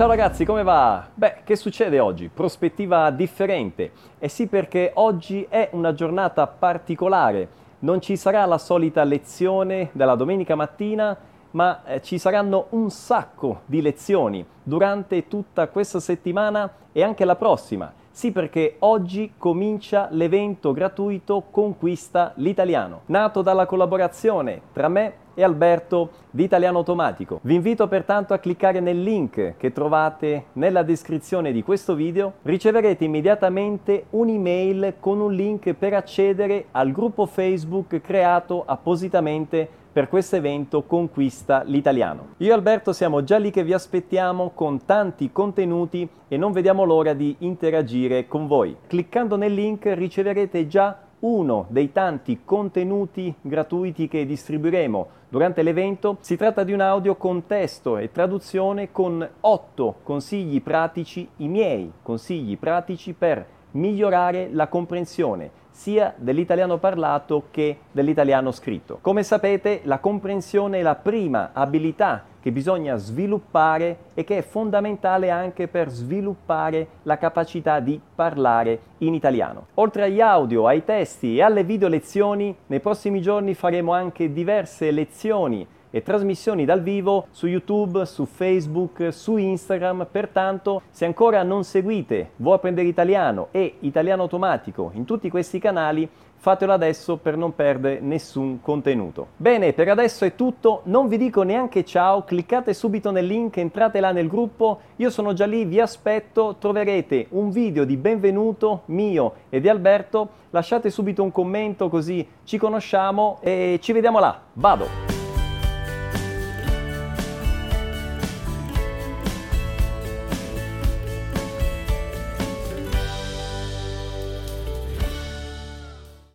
[0.00, 1.08] Ciao ragazzi, come va?
[1.12, 2.30] Beh, che succede oggi?
[2.32, 3.92] Prospettiva differente.
[4.18, 7.46] Eh sì, perché oggi è una giornata particolare.
[7.80, 11.14] Non ci sarà la solita lezione della domenica mattina,
[11.50, 17.36] ma eh, ci saranno un sacco di lezioni durante tutta questa settimana e anche la
[17.36, 17.92] prossima.
[18.12, 26.10] Sì, perché oggi comincia l'evento gratuito Conquista l'Italiano, nato dalla collaborazione tra me e Alberto
[26.30, 27.38] di Italiano Automatico.
[27.42, 32.34] Vi invito pertanto a cliccare nel link che trovate nella descrizione di questo video.
[32.42, 40.36] Riceverete immediatamente un'email con un link per accedere al gruppo Facebook creato appositamente per questo
[40.36, 42.34] evento Conquista l'Italiano.
[42.38, 46.84] Io e Alberto siamo già lì che vi aspettiamo con tanti contenuti e non vediamo
[46.84, 48.76] l'ora di interagire con voi.
[48.86, 56.18] Cliccando nel link riceverete già uno dei tanti contenuti gratuiti che distribuiremo durante l'evento.
[56.20, 61.92] Si tratta di un audio con testo e traduzione con otto consigli pratici, i miei
[62.02, 68.98] consigli pratici per migliorare la comprensione sia dell'italiano parlato che dell'italiano scritto.
[69.00, 75.30] Come sapete, la comprensione è la prima abilità che bisogna sviluppare e che è fondamentale
[75.30, 79.66] anche per sviluppare la capacità di parlare in italiano.
[79.74, 84.90] Oltre agli audio, ai testi e alle video lezioni, nei prossimi giorni faremo anche diverse
[84.90, 90.06] lezioni e trasmissioni dal vivo su YouTube, su Facebook, su Instagram.
[90.10, 96.08] Pertanto, se ancora non seguite Vuoi apprendere italiano e Italiano automatico in tutti questi canali,
[96.40, 99.28] fatelo adesso per non perdere nessun contenuto.
[99.36, 104.00] Bene, per adesso è tutto, non vi dico neanche ciao, cliccate subito nel link, entrate
[104.00, 109.34] là nel gruppo, io sono già lì, vi aspetto, troverete un video di benvenuto mio
[109.50, 114.40] e di Alberto, lasciate subito un commento così ci conosciamo e ci vediamo là.
[114.54, 115.09] Vado!